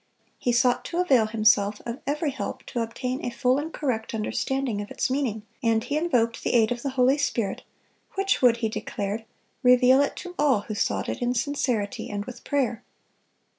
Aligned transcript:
He 0.39 0.51
sought 0.51 0.83
to 0.85 0.97
avail 0.97 1.27
himself 1.27 1.79
of 1.85 1.99
every 2.07 2.31
help 2.31 2.63
to 2.63 2.81
obtain 2.81 3.23
a 3.23 3.29
full 3.29 3.59
and 3.59 3.71
correct 3.71 4.15
understanding 4.15 4.81
of 4.81 4.89
its 4.89 5.11
meaning, 5.11 5.43
and 5.61 5.83
he 5.83 5.95
invoked 5.95 6.41
the 6.43 6.53
aid 6.55 6.71
of 6.71 6.81
the 6.81 6.89
Holy 6.97 7.19
Spirit, 7.19 7.61
which 8.15 8.41
would, 8.41 8.57
he 8.65 8.67
declared, 8.69 9.25
reveal 9.61 10.01
it 10.01 10.15
to 10.15 10.33
all 10.39 10.61
who 10.61 10.73
sought 10.73 11.07
it 11.07 11.21
in 11.21 11.35
sincerity 11.35 12.09
and 12.09 12.25
with 12.25 12.43
prayer. 12.43 12.83